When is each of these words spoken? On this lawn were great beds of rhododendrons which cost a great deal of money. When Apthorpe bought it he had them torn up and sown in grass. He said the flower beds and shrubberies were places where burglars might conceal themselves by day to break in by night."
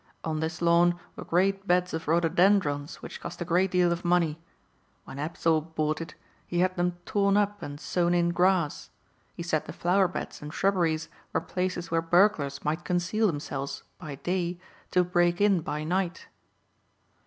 On 0.23 0.39
this 0.39 0.63
lawn 0.63 0.97
were 1.15 1.23
great 1.23 1.67
beds 1.67 1.93
of 1.93 2.07
rhododendrons 2.07 3.03
which 3.03 3.21
cost 3.21 3.39
a 3.39 3.45
great 3.45 3.69
deal 3.69 3.91
of 3.91 4.03
money. 4.03 4.41
When 5.05 5.19
Apthorpe 5.19 5.75
bought 5.75 6.01
it 6.01 6.15
he 6.47 6.57
had 6.61 6.75
them 6.75 6.97
torn 7.05 7.37
up 7.37 7.61
and 7.61 7.79
sown 7.79 8.15
in 8.15 8.29
grass. 8.29 8.89
He 9.35 9.43
said 9.43 9.65
the 9.65 9.73
flower 9.73 10.07
beds 10.07 10.41
and 10.41 10.51
shrubberies 10.51 11.07
were 11.33 11.39
places 11.41 11.91
where 11.91 12.01
burglars 12.01 12.65
might 12.65 12.83
conceal 12.83 13.27
themselves 13.27 13.83
by 13.99 14.15
day 14.15 14.59
to 14.89 15.03
break 15.03 15.39
in 15.39 15.61
by 15.61 15.83
night." 15.83 16.25